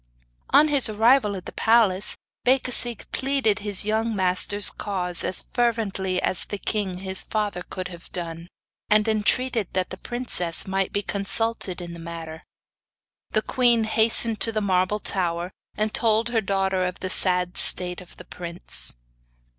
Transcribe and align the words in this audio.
On 0.49 0.69
his 0.69 0.89
arrival 0.89 1.35
at 1.37 1.45
the 1.45 1.51
palace 1.51 2.17
Becasigue 2.43 3.05
pleaded 3.11 3.59
his 3.59 3.85
young 3.85 4.15
master's 4.15 4.71
cause 4.71 5.23
as 5.23 5.41
fervently 5.43 6.19
as 6.19 6.45
the 6.45 6.57
king 6.57 6.97
his 6.97 7.21
father 7.21 7.61
could 7.61 7.89
have 7.89 8.11
done, 8.11 8.47
and 8.89 9.07
entreated 9.07 9.67
that 9.73 9.91
the 9.91 9.97
princess 9.97 10.65
might 10.65 10.91
be 10.91 11.03
consulted 11.03 11.79
in 11.81 11.93
the 11.93 11.99
matter. 11.99 12.43
The 13.33 13.43
queen 13.43 13.83
hastened 13.83 14.39
to 14.39 14.51
the 14.51 14.59
marble 14.59 14.97
tower, 14.97 15.51
and 15.77 15.93
told 15.93 16.29
her 16.29 16.41
daughter 16.41 16.83
of 16.83 16.99
the 17.01 17.09
sad 17.11 17.55
state 17.55 18.01
of 18.01 18.17
the 18.17 18.25
prince. 18.25 18.95